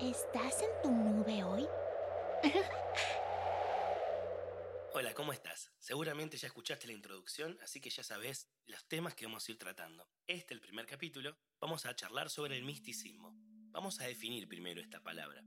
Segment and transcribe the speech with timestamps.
[0.00, 1.66] ¿Estás en tu nube hoy?
[4.94, 5.72] Hola, ¿cómo estás?
[5.80, 9.58] Seguramente ya escuchaste la introducción, así que ya sabes los temas que vamos a ir
[9.58, 10.08] tratando.
[10.28, 13.34] Este, el primer capítulo, vamos a charlar sobre el misticismo.
[13.72, 15.42] Vamos a definir primero esta palabra.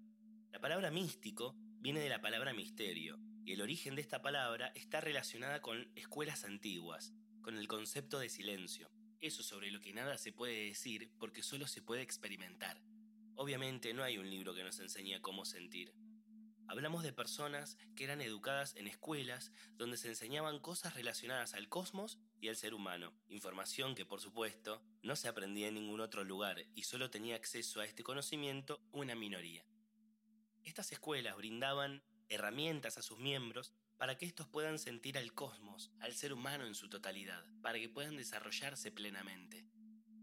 [0.51, 4.99] La palabra místico viene de la palabra misterio, y el origen de esta palabra está
[4.99, 8.91] relacionada con escuelas antiguas, con el concepto de silencio.
[9.21, 12.81] Eso sobre lo que nada se puede decir porque solo se puede experimentar.
[13.41, 15.95] Obviamente no hay un libro que nos enseñe cómo sentir.
[16.67, 22.19] Hablamos de personas que eran educadas en escuelas donde se enseñaban cosas relacionadas al cosmos
[22.39, 26.67] y al ser humano, información que por supuesto no se aprendía en ningún otro lugar
[26.75, 29.65] y solo tenía acceso a este conocimiento una minoría.
[30.63, 36.13] Estas escuelas brindaban herramientas a sus miembros para que estos puedan sentir al cosmos, al
[36.13, 39.65] ser humano en su totalidad, para que puedan desarrollarse plenamente.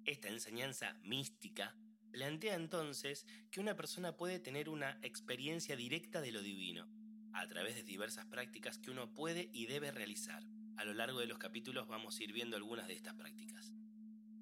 [0.05, 1.75] Esta enseñanza mística
[2.11, 6.89] Plantea entonces que una persona puede tener una experiencia directa de lo divino,
[7.33, 10.43] a través de diversas prácticas que uno puede y debe realizar.
[10.77, 13.73] A lo largo de los capítulos vamos a ir viendo algunas de estas prácticas.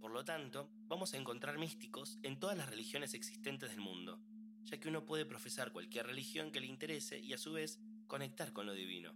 [0.00, 4.20] Por lo tanto, vamos a encontrar místicos en todas las religiones existentes del mundo,
[4.64, 8.52] ya que uno puede profesar cualquier religión que le interese y a su vez conectar
[8.52, 9.14] con lo divino.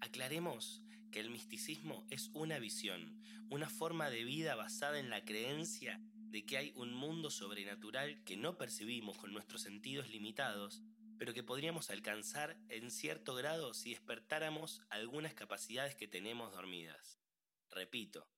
[0.00, 6.00] Aclaremos que el misticismo es una visión, una forma de vida basada en la creencia
[6.30, 10.80] de que hay un mundo sobrenatural que no percibimos con nuestros sentidos limitados,
[11.18, 17.18] pero que podríamos alcanzar en cierto grado si despertáramos algunas capacidades que tenemos dormidas.
[17.70, 18.30] Repito,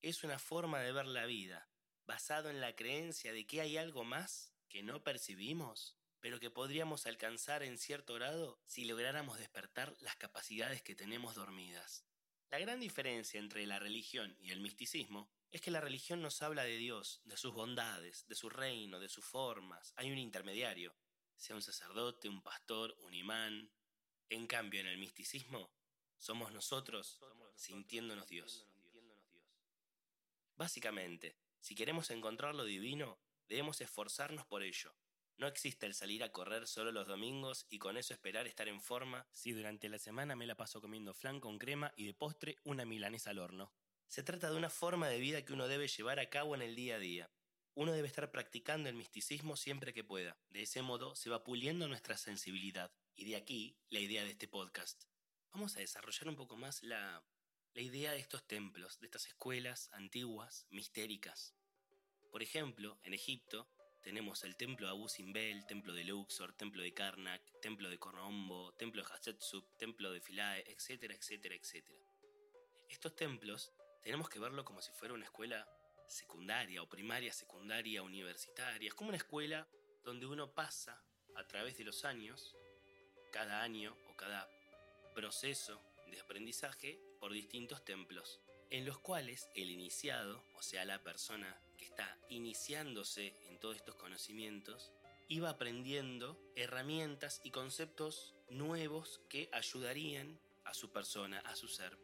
[0.00, 1.68] es una forma de ver la vida,
[2.06, 7.06] basado en la creencia de que hay algo más que no percibimos, pero que podríamos
[7.06, 12.06] alcanzar en cierto grado si lográramos despertar las capacidades que tenemos dormidas.
[12.48, 16.64] La gran diferencia entre la religión y el misticismo es que la religión nos habla
[16.64, 19.92] de Dios, de sus bondades, de su reino, de sus formas.
[19.96, 20.96] Hay un intermediario,
[21.36, 23.70] sea un sacerdote, un pastor, un imán.
[24.30, 25.70] En cambio, en el misticismo,
[26.16, 27.20] somos nosotros
[27.54, 28.66] sintiéndonos Dios.
[30.56, 34.96] Básicamente, si queremos encontrar lo divino, debemos esforzarnos por ello.
[35.36, 38.80] No existe el salir a correr solo los domingos y con eso esperar estar en
[38.80, 42.56] forma si durante la semana me la paso comiendo flan con crema y de postre
[42.64, 43.72] una milanesa al horno.
[44.12, 46.76] Se trata de una forma de vida que uno debe llevar a cabo en el
[46.76, 47.30] día a día.
[47.72, 50.36] Uno debe estar practicando el misticismo siempre que pueda.
[50.50, 52.92] De ese modo se va puliendo nuestra sensibilidad.
[53.14, 55.04] Y de aquí la idea de este podcast.
[55.52, 57.24] Vamos a desarrollar un poco más la,
[57.74, 61.54] idea de estos templos, de estas escuelas antiguas, mistéricas.
[62.30, 63.66] Por ejemplo, en Egipto
[64.02, 68.74] tenemos el templo de Abu Simbel, templo de Luxor, templo de Karnak, templo de Korombo,
[68.74, 71.98] templo de Hatshepsut, templo de Philae, etcétera, etcétera, etcétera.
[72.90, 73.72] Estos templos
[74.02, 75.66] tenemos que verlo como si fuera una escuela
[76.08, 78.88] secundaria o primaria, secundaria, universitaria.
[78.88, 79.66] Es como una escuela
[80.04, 81.02] donde uno pasa
[81.36, 82.54] a través de los años,
[83.32, 84.48] cada año o cada
[85.14, 85.80] proceso
[86.10, 88.40] de aprendizaje por distintos templos,
[88.70, 93.94] en los cuales el iniciado, o sea, la persona que está iniciándose en todos estos
[93.94, 94.92] conocimientos,
[95.28, 101.96] iba aprendiendo herramientas y conceptos nuevos que ayudarían a su persona, a su ser.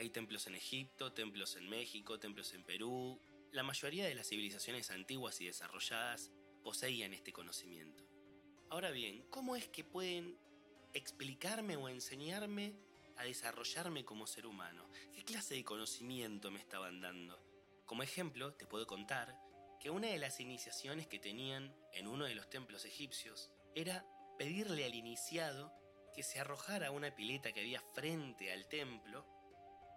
[0.00, 3.20] Hay templos en Egipto, templos en México, templos en Perú.
[3.52, 6.32] La mayoría de las civilizaciones antiguas y desarrolladas
[6.64, 8.02] poseían este conocimiento.
[8.70, 10.38] Ahora bien, ¿cómo es que pueden
[10.94, 12.72] explicarme o enseñarme
[13.18, 14.90] a desarrollarme como ser humano?
[15.12, 17.38] ¿Qué clase de conocimiento me estaban dando?
[17.84, 19.38] Como ejemplo, te puedo contar
[19.78, 24.06] que una de las iniciaciones que tenían en uno de los templos egipcios era
[24.38, 25.74] pedirle al iniciado
[26.14, 29.39] que se arrojara a una pileta que había frente al templo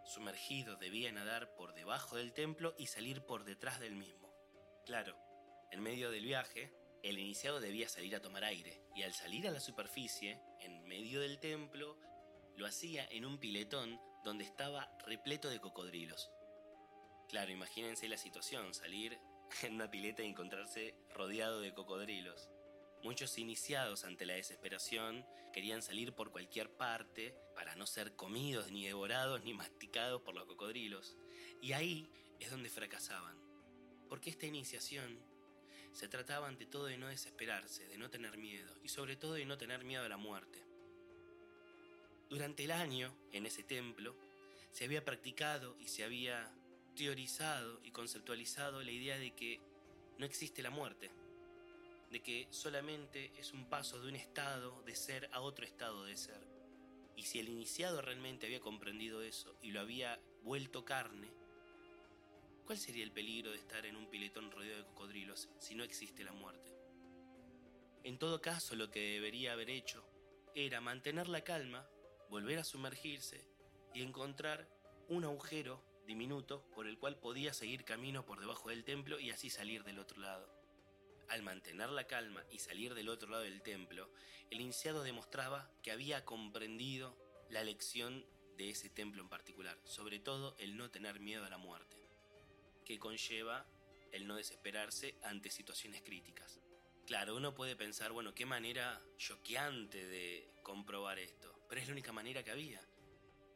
[0.06, 4.34] Sumergido debía nadar por debajo del templo y salir por detrás del mismo.
[4.86, 5.18] Claro,
[5.72, 9.52] en medio del viaje, el iniciado debía salir a tomar aire, y al salir a
[9.52, 11.98] la superficie, en medio del templo,
[12.56, 16.32] lo hacía en un piletón donde estaba repleto de cocodrilos.
[17.30, 19.20] Claro, imagínense la situación, salir
[19.64, 22.50] en una pileta y encontrarse rodeado de cocodrilos.
[23.04, 28.86] Muchos iniciados ante la desesperación querían salir por cualquier parte para no ser comidos, ni
[28.86, 31.18] devorados, ni masticados por los cocodrilos.
[31.62, 32.10] Y ahí
[32.40, 33.36] es donde fracasaban.
[34.08, 35.20] Porque esta iniciación
[35.92, 39.46] se trataba ante todo de no desesperarse, de no tener miedo y sobre todo de
[39.46, 40.66] no tener miedo a la muerte.
[42.30, 44.16] Durante el año, en ese templo,
[44.72, 46.50] se había practicado y se había
[46.96, 49.60] teorizado y conceptualizado la idea de que
[50.18, 51.12] no existe la muerte
[52.14, 56.16] de que solamente es un paso de un estado de ser a otro estado de
[56.16, 56.48] ser.
[57.16, 61.34] Y si el iniciado realmente había comprendido eso y lo había vuelto carne,
[62.68, 66.24] ¿cuál sería el peligro de estar en un piletón rodeado de cocodrilos si no existe
[66.24, 66.78] la muerte?
[68.04, 70.06] En todo caso, lo que debería haber hecho
[70.54, 71.90] era mantener la calma,
[72.30, 73.44] volver a sumergirse
[73.96, 74.70] y encontrar
[75.10, 79.50] un agujero diminuto por el cual podía seguir camino por debajo del templo y así
[79.50, 80.63] salir del otro lado.
[81.30, 84.10] Al mantener la calma y salir del otro lado del templo,
[84.52, 87.18] el iniciado demostraba que había comprendido
[87.50, 88.26] la lección
[88.58, 91.98] de ese templo en particular, sobre todo el no tener miedo a la muerte,
[92.86, 93.66] que conlleva
[94.12, 96.60] el no desesperarse ante situaciones críticas.
[97.08, 102.14] Claro, uno puede pensar, bueno, qué manera choqueante de comprobar esto, pero es la única
[102.14, 102.82] manera que había.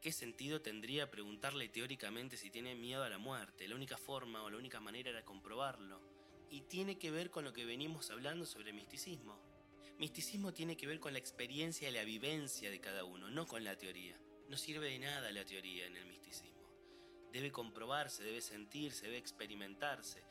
[0.02, 3.68] ¿Qué sentido tendría preguntarle teóricamente si tiene miedo a la muerte?
[3.68, 6.17] La única forma o la única manera era comprobarlo.
[6.50, 9.40] Y tiene que ver con lo que venimos hablando sobre misticismo.
[9.98, 13.64] Misticismo tiene que ver con la experiencia y la vivencia de cada uno, no con
[13.64, 14.20] la teoría.
[14.48, 16.70] No sirve de nada la teoría en el misticismo.
[17.32, 20.24] Debe comprobarse, debe sentirse, debe experimentarse.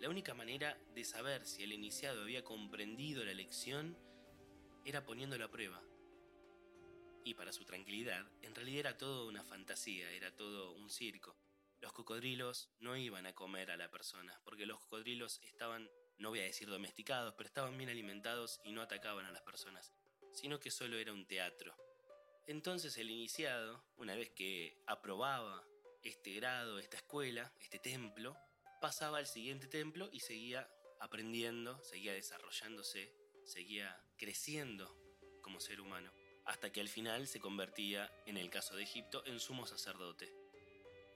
[0.00, 3.96] La única manera de saber si el iniciado había comprendido la lección
[4.84, 5.82] era poniéndolo a prueba,
[7.28, 11.36] y para su tranquilidad, en realidad era todo una fantasía, era todo un circo.
[11.80, 15.88] Los cocodrilos no iban a comer a la persona, porque los cocodrilos estaban,
[16.18, 19.92] no voy a decir domesticados, pero estaban bien alimentados y no atacaban a las personas,
[20.32, 21.76] sino que solo era un teatro.
[22.46, 25.64] Entonces el iniciado, una vez que aprobaba
[26.02, 28.36] este grado, esta escuela, este templo,
[28.80, 30.68] pasaba al siguiente templo y seguía
[31.00, 33.12] aprendiendo, seguía desarrollándose,
[33.44, 34.96] seguía creciendo
[35.42, 36.12] como ser humano
[36.48, 40.34] hasta que al final se convertía, en el caso de Egipto, en sumo sacerdote,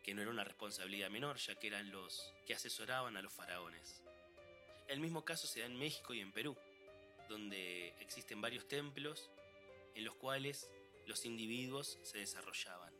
[0.03, 4.03] que no era una responsabilidad menor, ya que eran los que asesoraban a los faraones.
[4.89, 6.57] El mismo caso se da en México y en Perú,
[7.29, 9.31] donde existen varios templos
[9.95, 10.71] en los cuales
[11.07, 12.93] los individuos se desarrollaban.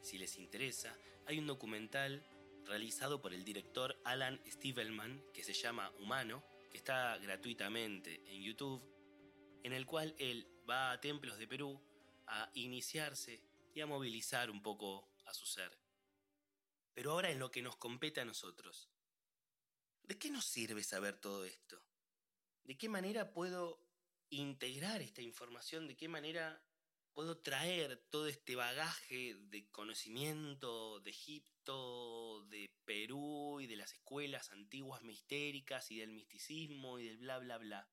[0.00, 0.96] Si les interesa,
[1.26, 2.24] hay un documental
[2.64, 8.82] realizado por el director Alan Stivelman que se llama Humano, que está gratuitamente en YouTube,
[9.62, 11.80] en el cual él va a templos de Perú
[12.26, 13.40] a iniciarse
[13.74, 15.70] y a movilizar un poco a su ser.
[17.00, 18.90] Pero ahora en lo que nos compete a nosotros.
[20.02, 21.82] ¿De qué nos sirve saber todo esto?
[22.62, 23.88] ¿De qué manera puedo
[24.28, 25.86] integrar esta información?
[25.86, 26.62] ¿De qué manera
[27.14, 34.52] puedo traer todo este bagaje de conocimiento de Egipto, de Perú y de las escuelas
[34.52, 37.88] antiguas mistéricas y del misticismo y del bla bla bla?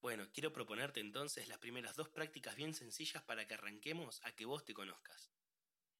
[0.00, 4.46] Bueno, quiero proponerte entonces las primeras dos prácticas bien sencillas para que arranquemos a que
[4.46, 5.34] vos te conozcas.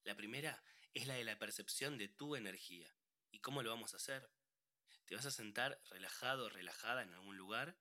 [0.05, 0.63] La primera
[0.93, 2.95] es la de la percepción de tu energía.
[3.31, 4.31] ¿Y cómo lo vamos a hacer?
[5.07, 7.79] Te vas a sentar relajado o relajada en algún lugar,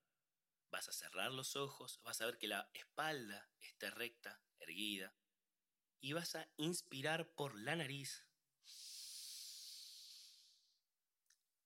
[0.71, 5.13] vas a cerrar los ojos, vas a ver que la espalda esté recta, erguida,
[5.99, 8.25] y vas a inspirar por la nariz.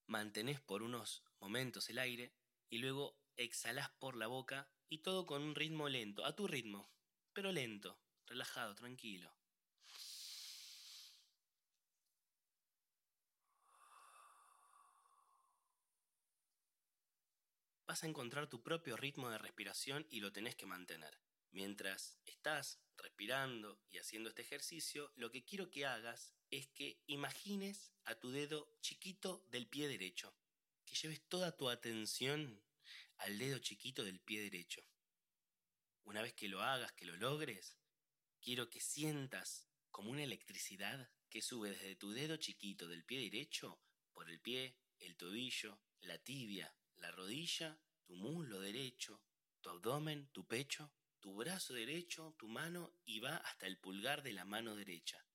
[0.08, 2.34] Mantenés por unos momentos el aire
[2.70, 6.92] y luego exhalas por la boca y todo con un ritmo lento, a tu ritmo,
[7.34, 9.38] pero lento, relajado, tranquilo.
[17.88, 21.18] Vas a encontrar tu propio ritmo de respiración y lo tenés que mantener.
[21.52, 27.94] Mientras estás respirando y haciendo este ejercicio, lo que quiero que hagas es que imagines
[28.04, 30.36] a tu dedo chiquito del pie derecho,
[30.86, 32.62] que lleves toda tu atención
[33.20, 34.86] al dedo chiquito del pie derecho.
[36.04, 37.78] Una vez que lo hagas, que lo logres,
[38.42, 43.82] quiero que sientas como una electricidad que sube desde tu dedo chiquito del pie derecho
[44.12, 49.22] por el pie, el tobillo, la tibia, la rodilla, tu muslo derecho,
[49.60, 54.32] tu abdomen, tu pecho, tu brazo derecho, tu mano y va hasta el pulgar de
[54.32, 55.28] la mano derecha.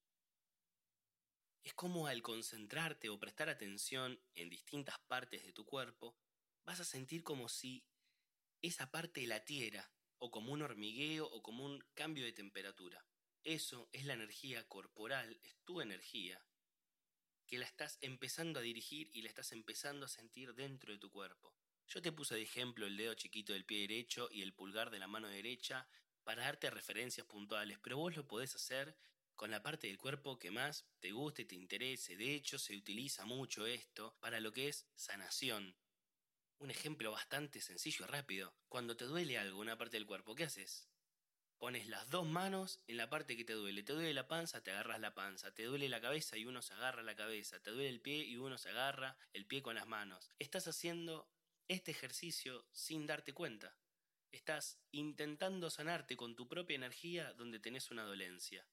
[1.62, 6.16] Es como al concentrarte o prestar atención en distintas partes de tu cuerpo,
[6.64, 7.86] vas a sentir como si
[8.62, 13.04] esa parte latiera, o como un hormigueo, o como un cambio de temperatura.
[13.44, 16.42] Eso es la energía corporal, es tu energía,
[17.46, 21.10] que la estás empezando a dirigir y la estás empezando a sentir dentro de tu
[21.10, 21.54] cuerpo.
[21.88, 24.98] Yo te puse de ejemplo el dedo chiquito del pie derecho y el pulgar de
[24.98, 25.86] la mano derecha
[26.24, 28.96] para darte referencias puntuales, pero vos lo podés hacer
[29.34, 32.16] con la parte del cuerpo que más te guste te interese.
[32.16, 35.74] De hecho, se utiliza mucho esto para lo que es sanación,
[36.62, 38.54] un ejemplo bastante sencillo y rápido.
[38.68, 40.88] Cuando te duele algo, una parte del cuerpo, ¿qué haces?
[41.58, 43.82] Pones las dos manos en la parte que te duele.
[43.82, 45.52] Te duele la panza, te agarras la panza.
[45.52, 47.60] Te duele la cabeza y uno se agarra la cabeza.
[47.60, 50.30] Te duele el pie y uno se agarra el pie con las manos.
[50.38, 51.28] Estás haciendo
[51.68, 53.76] este ejercicio sin darte cuenta.
[54.30, 58.66] Estás intentando sanarte con tu propia energía donde tenés una dolencia.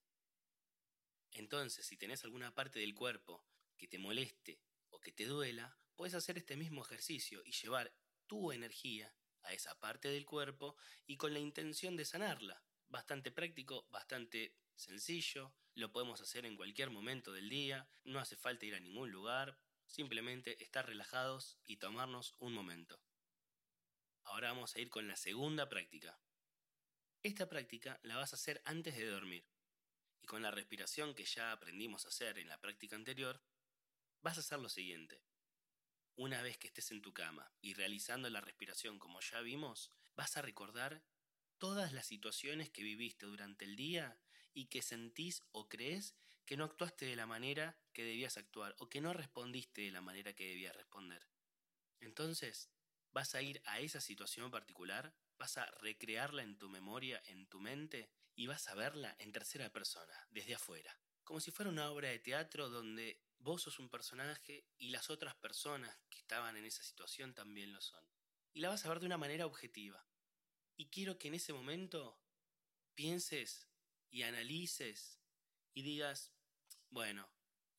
[1.31, 3.45] Entonces, si tenés alguna parte del cuerpo
[3.77, 7.93] que te moleste o que te duela, puedes hacer este mismo ejercicio y llevar
[8.25, 12.63] tu energía a esa parte del cuerpo y con la intención de sanarla.
[12.87, 18.65] Bastante práctico, bastante sencillo, lo podemos hacer en cualquier momento del día, no hace falta
[18.65, 19.57] ir a ningún lugar,
[19.89, 23.01] simplemente estar relajados y tomarnos un momento.
[24.23, 26.19] Ahora vamos a ir con la segunda práctica.
[27.23, 29.45] Esta práctica la vas a hacer antes de dormir.
[30.21, 33.43] Y con la respiración que ya aprendimos a hacer en la práctica anterior,
[34.21, 35.23] vas a hacer lo siguiente.
[36.15, 40.37] Una vez que estés en tu cama y realizando la respiración como ya vimos, vas
[40.37, 41.03] a recordar
[41.57, 44.19] todas las situaciones que viviste durante el día
[44.53, 46.15] y que sentís o crees
[46.49, 50.01] que no actuaste de la manera que debías actuar o que no respondiste de la
[50.01, 51.29] manera que debías responder.
[51.99, 52.71] Entonces,
[53.11, 57.59] vas a ir a esa situación particular, vas a recrearla en tu memoria, en tu
[57.59, 62.09] mente, y vas a verla en tercera persona, desde afuera, como si fuera una obra
[62.09, 66.83] de teatro donde Vos sos un personaje y las otras personas que estaban en esa
[66.83, 68.03] situación también lo son.
[68.53, 70.05] Y la vas a ver de una manera objetiva.
[70.75, 72.19] Y quiero que en ese momento
[72.95, 73.69] pienses
[74.09, 75.21] y analices
[75.73, 76.33] y digas,
[76.89, 77.29] bueno,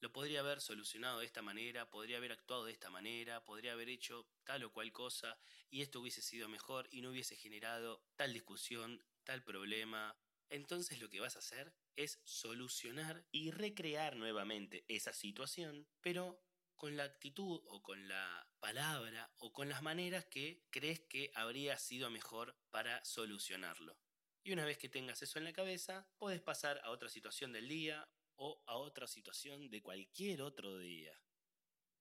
[0.00, 3.90] lo podría haber solucionado de esta manera, podría haber actuado de esta manera, podría haber
[3.90, 5.38] hecho tal o cual cosa
[5.69, 10.17] y esto hubiese sido mejor y no hubiese generado tal discusión, tal problema.
[10.49, 16.43] Entonces lo que vas a hacer es solucionar y recrear nuevamente esa situación, pero
[16.76, 21.76] con la actitud o con la palabra o con las maneras que crees que habría
[21.76, 23.99] sido mejor para solucionarlo.
[24.43, 27.69] Y una vez que tengas eso en la cabeza, puedes pasar a otra situación del
[27.69, 28.09] día
[28.43, 31.13] o a otra situación de cualquier otro día.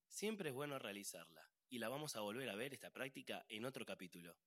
[0.07, 3.85] Siempre es bueno realizarla y la vamos a volver a ver esta práctica en otro
[3.85, 4.37] capítulo.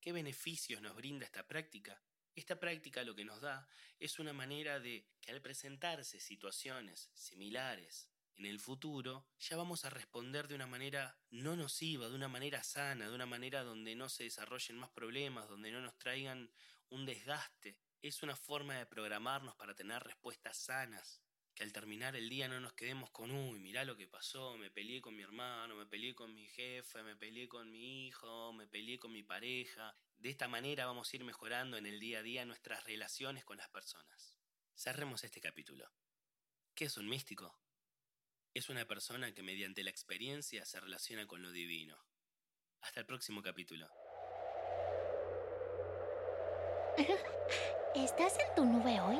[0.00, 2.00] ¿Qué beneficios nos brinda esta práctica?
[2.32, 8.08] Esta práctica lo que nos da es una manera de que al presentarse situaciones similares
[8.36, 12.62] en el futuro, ya vamos a responder de una manera no nociva, de una manera
[12.62, 16.52] sana, de una manera donde no se desarrollen más problemas, donde no nos traigan
[16.88, 17.80] un desgaste.
[18.00, 21.20] Es una forma de programarnos para tener respuestas sanas,
[21.52, 24.70] que al terminar el día no nos quedemos con, uy, mirá lo que pasó, me
[24.70, 28.68] peleé con mi hermano, me peleé con mi jefe, me peleé con mi hijo, me
[28.68, 29.96] peleé con mi pareja.
[30.16, 33.56] De esta manera vamos a ir mejorando en el día a día nuestras relaciones con
[33.56, 34.38] las personas.
[34.76, 35.90] Cerremos este capítulo.
[36.76, 37.58] ¿Qué es un místico?
[38.54, 42.00] Es una persona que mediante la experiencia se relaciona con lo divino.
[42.80, 43.88] Hasta el próximo capítulo.
[47.94, 49.18] ¿Estás en tu nube hoy?